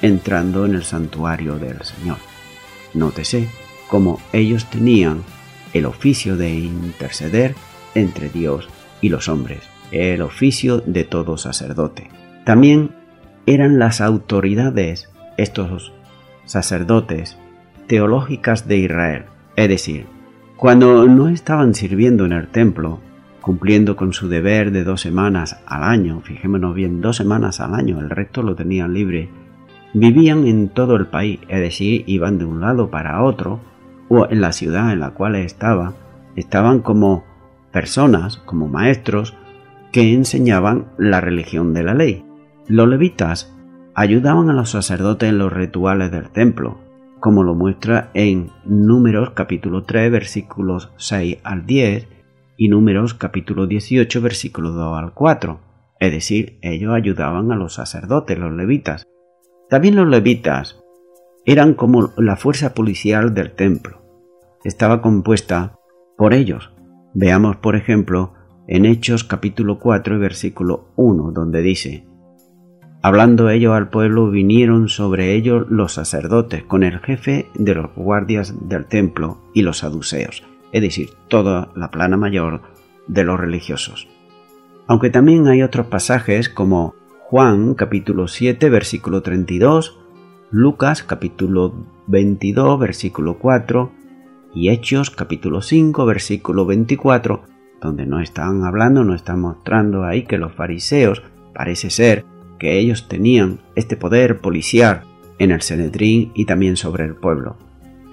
[0.01, 2.17] entrando en el santuario del Señor.
[2.93, 3.49] Nótese
[3.89, 5.23] cómo ellos tenían
[5.73, 7.55] el oficio de interceder
[7.95, 8.67] entre Dios
[9.01, 9.59] y los hombres,
[9.91, 12.09] el oficio de todo sacerdote.
[12.45, 12.91] También
[13.45, 15.93] eran las autoridades, estos
[16.45, 17.37] sacerdotes,
[17.87, 20.05] teológicas de Israel, es decir,
[20.55, 22.99] cuando no estaban sirviendo en el templo,
[23.41, 27.99] cumpliendo con su deber de dos semanas al año, fijémonos bien, dos semanas al año,
[27.99, 29.29] el resto lo tenían libre,
[29.93, 33.59] vivían en todo el país, es decir, iban de un lado para otro,
[34.09, 35.93] o en la ciudad en la cual estaba,
[36.35, 37.23] estaban como
[37.71, 39.35] personas, como maestros,
[39.91, 42.25] que enseñaban la religión de la ley.
[42.67, 43.55] Los levitas
[43.93, 46.79] ayudaban a los sacerdotes en los rituales del templo,
[47.19, 52.07] como lo muestra en Números capítulo 3 versículos 6 al 10
[52.57, 55.59] y Números capítulo 18 versículo 2 al 4.
[55.99, 59.05] Es decir, ellos ayudaban a los sacerdotes, los levitas.
[59.69, 60.83] También los levitas
[61.45, 64.01] eran como la fuerza policial del templo.
[64.63, 65.79] Estaba compuesta
[66.17, 66.73] por ellos.
[67.13, 68.33] Veamos, por ejemplo,
[68.67, 72.07] en Hechos capítulo 4 versículo 1, donde dice,
[73.01, 78.67] Hablando ellos al pueblo, vinieron sobre ellos los sacerdotes con el jefe de los guardias
[78.67, 80.43] del templo y los saduceos
[80.75, 82.59] es decir, toda la plana mayor
[83.07, 84.09] de los religiosos.
[84.87, 89.97] Aunque también hay otros pasajes como Juan capítulo 7 versículo 32,
[90.57, 91.73] Lucas capítulo
[92.07, 93.91] 22 versículo 4
[94.53, 97.43] y Hechos capítulo 5 versículo 24,
[97.81, 102.23] donde no están hablando, no están mostrando ahí que los fariseos parece ser
[102.57, 105.01] que ellos tenían este poder policial
[105.39, 107.57] en el Senedrín y también sobre el pueblo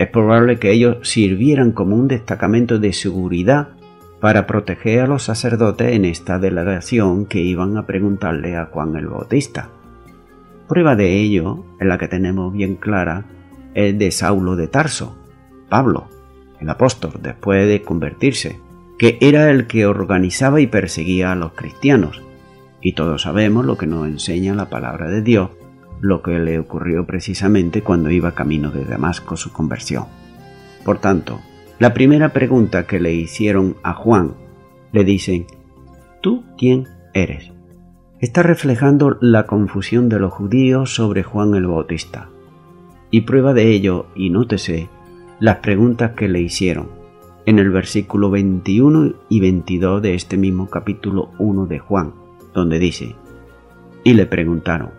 [0.01, 3.69] es probable que ellos sirvieran como un destacamento de seguridad
[4.19, 9.07] para proteger a los sacerdotes en esta delegación que iban a preguntarle a Juan el
[9.07, 9.71] Bautista.
[10.73, 13.27] Prueba de ello, en la que tenemos bien clara,
[13.75, 15.15] es de Saulo de Tarso,
[15.69, 16.09] Pablo,
[16.61, 18.59] el apóstol, después de convertirse,
[18.99, 22.23] que era el que organizaba y perseguía a los cristianos.
[22.81, 25.51] Y todos sabemos lo que nos enseña la palabra de Dios
[26.01, 30.07] lo que le ocurrió precisamente cuando iba camino de Damasco su conversión.
[30.87, 31.39] Por tanto,
[31.81, 34.37] la primera pregunta que le hicieron a Juan,
[34.91, 35.47] le dicen,
[36.23, 37.52] ¿tú quién eres?
[38.23, 42.29] Está reflejando la confusión de los judíos sobre Juan el Bautista.
[43.11, 44.89] Y prueba de ello, y nótese,
[45.41, 46.87] las preguntas que le hicieron
[47.47, 52.13] en el versículo 21 y 22 de este mismo capítulo 1 de Juan,
[52.55, 53.17] donde dice,
[54.05, 54.91] y le preguntaron,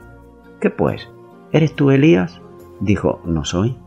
[0.59, 1.07] ¿Qué pues?
[1.53, 2.41] ¿Eres tú Elías?
[2.81, 3.77] Dijo, no soy.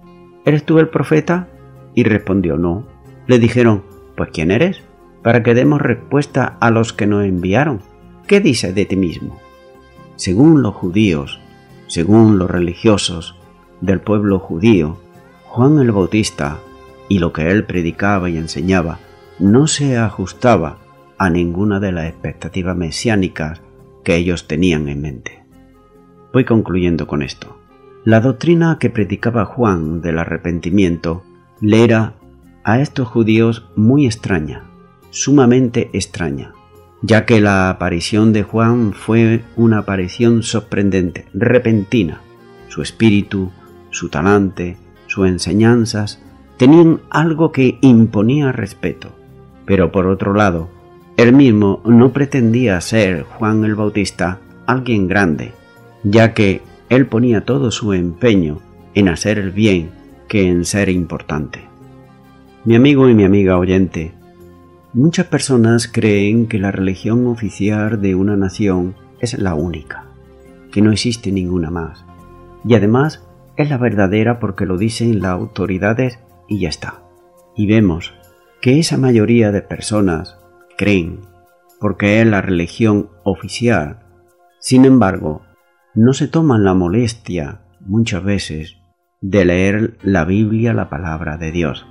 [0.46, 1.50] ¿Eres tú el profeta?
[1.94, 2.86] Y respondió, no.
[3.26, 3.82] Le dijeron,
[4.16, 4.82] pues ¿quién eres?
[5.22, 7.82] Para que demos respuesta a los que nos enviaron.
[8.26, 9.40] ¿Qué dices de ti mismo?
[10.16, 11.38] Según los judíos,
[11.86, 13.36] según los religiosos
[13.80, 14.98] del pueblo judío,
[15.44, 16.58] Juan el Bautista
[17.08, 18.98] y lo que él predicaba y enseñaba
[19.38, 20.78] no se ajustaba
[21.18, 23.62] a ninguna de las expectativas mesiánicas
[24.02, 25.44] que ellos tenían en mente.
[26.32, 27.56] Voy concluyendo con esto.
[28.04, 31.22] La doctrina que predicaba Juan del arrepentimiento
[31.60, 32.14] le era
[32.64, 34.64] a estos judíos muy extraña,
[35.10, 36.55] sumamente extraña,
[37.06, 42.20] ya que la aparición de Juan fue una aparición sorprendente, repentina.
[42.66, 43.52] Su espíritu,
[43.90, 44.76] su talante,
[45.06, 46.20] sus enseñanzas
[46.56, 49.10] tenían algo que imponía respeto,
[49.66, 50.68] pero por otro lado,
[51.16, 55.52] él mismo no pretendía ser Juan el Bautista alguien grande,
[56.02, 58.58] ya que él ponía todo su empeño
[58.94, 59.90] en hacer el bien
[60.26, 61.60] que en ser importante.
[62.64, 64.12] Mi amigo y mi amiga oyente,
[64.96, 70.06] muchas personas creen que la religión oficial de una nación es la única,
[70.72, 72.06] que no existe ninguna más,
[72.64, 73.22] y además
[73.58, 76.18] es la verdadera porque lo dicen las autoridades
[76.48, 77.02] y ya está.
[77.54, 78.14] Y vemos
[78.62, 80.38] que esa mayoría de personas
[80.78, 81.20] creen
[81.78, 83.98] porque es la religión oficial.
[84.60, 85.42] Sin embargo,
[85.94, 88.78] no se toman la molestia, muchas veces,
[89.20, 91.86] de leer la Biblia, la palabra de Dios.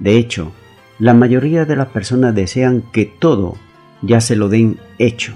[0.00, 0.52] De hecho,
[0.98, 3.56] la mayoría de las personas desean que todo
[4.02, 5.34] ya se lo den hecho,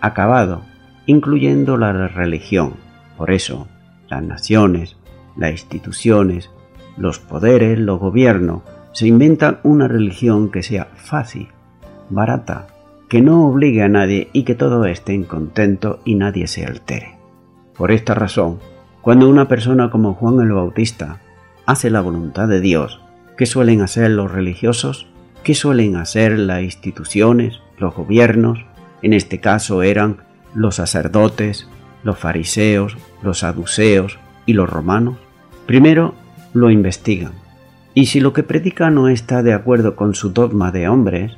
[0.00, 0.62] acabado,
[1.06, 2.74] incluyendo la religión.
[3.16, 3.68] Por eso,
[4.08, 4.96] las naciones,
[5.36, 6.50] las instituciones,
[6.96, 11.48] los poderes, los gobiernos, se inventan una religión que sea fácil,
[12.10, 12.66] barata,
[13.08, 17.16] que no obligue a nadie y que todos estén contentos y nadie se altere.
[17.76, 18.58] Por esta razón,
[19.00, 21.20] cuando una persona como Juan el Bautista
[21.64, 23.00] hace la voluntad de Dios,
[23.38, 25.06] ¿qué suelen hacer los religiosos?
[25.44, 28.58] ¿Qué suelen hacer las instituciones, los gobiernos?
[29.00, 30.16] En este caso eran
[30.54, 31.68] los sacerdotes,
[32.02, 35.18] los fariseos, los saduceos y los romanos.
[35.66, 36.14] Primero
[36.52, 37.30] lo investigan,
[37.94, 41.36] y si lo que predica no está de acuerdo con su dogma de hombres,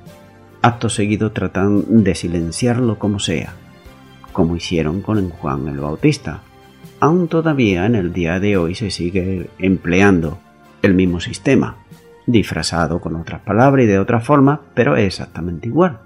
[0.62, 3.52] acto seguido tratan de silenciarlo como sea,
[4.32, 6.40] como hicieron con Juan el Bautista.
[6.98, 10.38] Aún todavía en el día de hoy se sigue empleando
[10.80, 11.76] el mismo sistema,
[12.32, 16.00] disfrazado con otras palabras y de otra forma, pero es exactamente igual.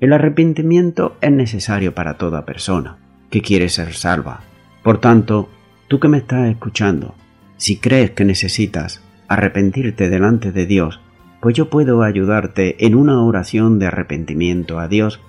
[0.00, 2.96] El arrepentimiento es necesario para toda persona
[3.30, 4.40] que quiere ser salva.
[4.82, 5.48] Por tanto,
[5.88, 7.14] tú que me estás escuchando,
[7.56, 11.00] si crees que necesitas arrepentirte delante de Dios,
[11.40, 15.20] pues yo puedo ayudarte en una oración de arrepentimiento a Dios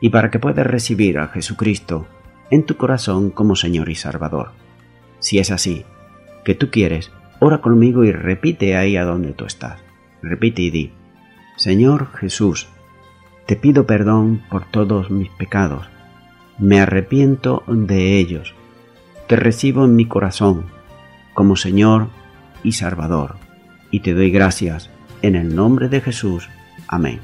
[0.00, 2.06] y para que puedas recibir a Jesucristo
[2.50, 4.50] en tu corazón como Señor y Salvador.
[5.18, 5.84] Si es así,
[6.44, 7.10] que tú quieres,
[7.40, 9.80] ora conmigo y repite ahí a donde tú estás.
[10.22, 10.92] Repite y di,
[11.56, 12.68] Señor Jesús,
[13.46, 15.86] te pido perdón por todos mis pecados,
[16.58, 18.54] me arrepiento de ellos,
[19.26, 20.66] te recibo en mi corazón
[21.34, 22.08] como Señor
[22.64, 23.36] y Salvador,
[23.90, 24.90] y te doy gracias
[25.22, 26.48] en el nombre de Jesús.
[26.88, 27.20] Amén.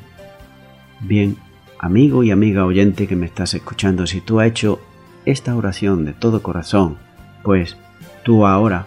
[1.01, 1.37] Bien,
[1.79, 4.81] amigo y amiga oyente que me estás escuchando, si tú has hecho
[5.25, 6.97] esta oración de todo corazón,
[7.43, 7.77] pues
[8.25, 8.87] tú ahora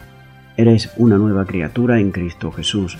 [0.57, 2.97] eres una nueva criatura en Cristo Jesús.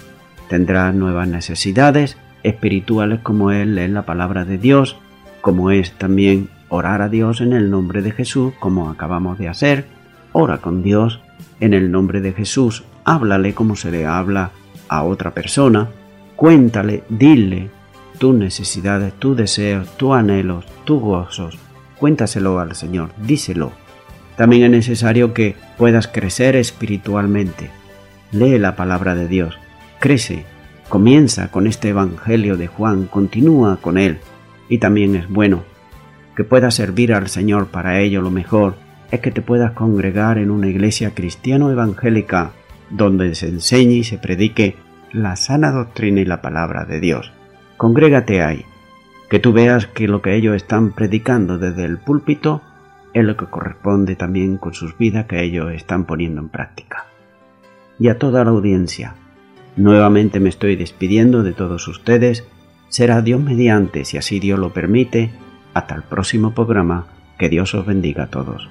[0.47, 4.97] Tendrás nuevas necesidades espirituales como es leer la palabra de Dios,
[5.41, 9.85] como es también orar a Dios en el nombre de Jesús, como acabamos de hacer.
[10.31, 11.19] Ora con Dios
[11.59, 14.51] en el nombre de Jesús, háblale como se le habla
[14.87, 15.87] a otra persona,
[16.35, 17.69] cuéntale, dile
[18.19, 21.57] tus necesidades, tus deseos, tus anhelos, tus gozos,
[21.97, 23.71] cuéntaselo al Señor, díselo.
[24.37, 27.69] También es necesario que puedas crecer espiritualmente.
[28.31, 29.57] Lee la palabra de Dios,
[29.99, 30.45] crece,
[30.87, 34.19] comienza con este Evangelio de Juan, continúa con él.
[34.69, 35.63] Y también es bueno
[36.35, 38.75] que puedas servir al Señor para ello lo mejor
[39.09, 42.51] es que te puedas congregar en una iglesia cristiano evangélica
[42.91, 44.75] donde se enseñe y se predique
[45.11, 47.31] la sana doctrina y la palabra de Dios.
[47.77, 48.65] Congrégate ahí,
[49.29, 52.61] que tú veas que lo que ellos están predicando desde el púlpito
[53.19, 57.05] es lo que corresponde también con sus vidas que ellos están poniendo en práctica.
[57.99, 59.15] Y a toda la audiencia,
[59.75, 62.47] nuevamente me estoy despidiendo de todos ustedes,
[62.89, 65.31] será Dios mediante, si así Dios lo permite,
[65.73, 67.07] hasta el próximo programa,
[67.39, 68.69] que Dios os bendiga a todos.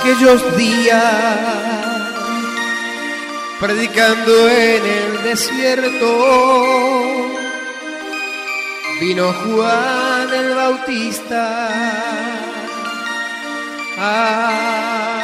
[0.00, 1.04] Aquellos días,
[3.60, 6.06] predicando en el desierto,
[9.00, 11.68] vino Juan el Bautista,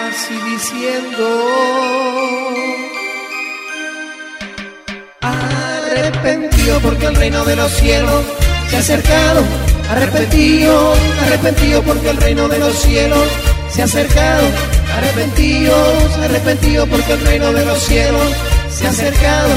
[0.06, 1.28] así diciendo,
[5.20, 8.24] arrepentido porque el reino de los cielos
[8.68, 9.42] se ha acercado,
[9.90, 10.94] arrepentido,
[11.26, 13.28] arrepentido porque el reino de los cielos
[13.74, 14.46] se ha acercado,
[14.96, 18.32] arrepentidos, arrepentidos porque el reino de los cielos
[18.70, 19.48] se ha acercado,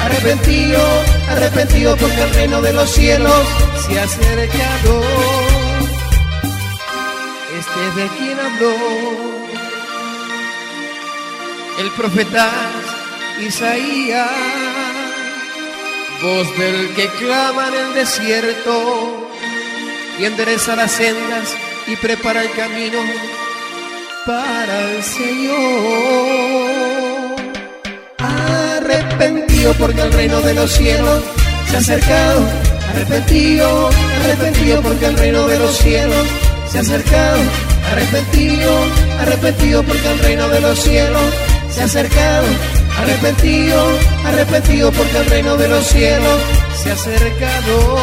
[0.00, 0.80] arrepentido,
[1.28, 3.46] arrepentido porque el reino de los cielos
[3.86, 5.02] se ha acercado.
[7.58, 8.76] Este es de quien habló
[11.78, 12.50] el profeta
[13.46, 14.30] Isaías,
[16.22, 19.28] voz del que clama en el desierto
[20.18, 21.54] y endereza las sendas
[21.86, 22.98] y prepara el camino
[24.26, 25.56] para el Señor.
[28.18, 31.22] Arrepentido porque el reino de los cielos
[31.70, 32.40] se ha acercado.
[32.90, 33.90] Arrepentido,
[34.24, 36.26] arrepentido porque el reino de los cielos
[36.70, 37.40] se ha acercado.
[37.92, 38.72] Arrepentido,
[39.20, 41.22] arrepentido porque el reino de los cielos
[41.70, 42.46] se ha acercado.
[42.98, 43.86] Arrepentido,
[44.24, 46.40] arrepentido porque el reino de los cielos
[46.82, 47.96] se ha acercado.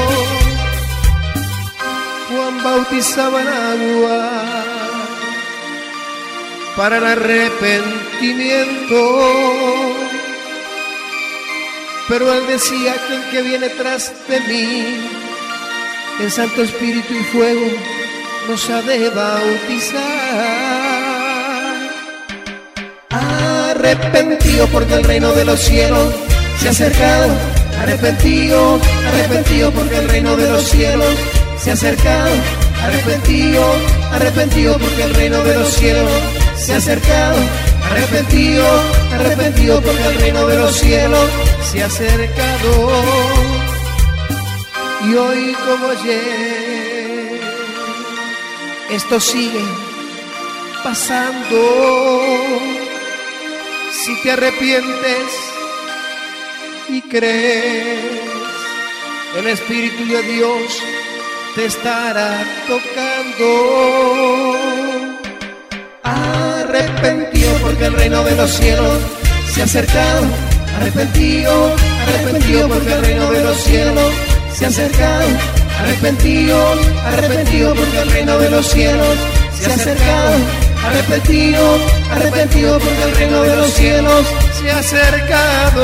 [2.29, 4.42] Juan bautizaba en agua
[6.75, 9.19] para el arrepentimiento.
[12.07, 14.83] Pero él decía que el que viene tras de mí,
[16.19, 17.67] en Santo Espíritu y Fuego,
[18.49, 20.01] nos ha de bautizar.
[23.09, 26.13] Arrepentido porque el reino de los cielos
[26.59, 27.29] se ha acercado.
[27.79, 31.15] Arrepentido, arrepentido porque el reino de los cielos
[31.57, 32.31] se ha acercado.
[32.81, 33.63] Arrepentido,
[34.11, 36.11] arrepentido porque el reino de los cielos
[36.63, 37.37] se ha acercado.
[37.91, 38.65] Arrepentido,
[39.13, 41.29] arrepentido porque el reino de los cielos
[41.69, 42.89] se ha acercado.
[45.05, 47.41] Y hoy como ayer,
[48.91, 49.65] esto sigue
[50.83, 52.21] pasando.
[53.91, 55.27] Si te arrepientes
[56.89, 58.21] y crees,
[59.37, 60.81] el Espíritu de Dios
[61.55, 64.13] te estará tocando.
[66.73, 68.97] Arrepentido porque el reino de los cielos
[69.53, 70.25] se ha acercado.
[70.75, 71.75] Arrepentido,
[72.07, 74.11] arrepentido porque el reino de los cielos
[74.51, 75.27] se ha acercado.
[75.79, 76.57] Arrepentido,
[77.05, 79.17] arrepentido porque el reino de los cielos
[79.55, 80.33] se ha acercado.
[80.83, 81.77] Arrepentido,
[82.09, 84.25] arrepentido porque el reino de los cielos
[84.59, 85.83] se ha acercado.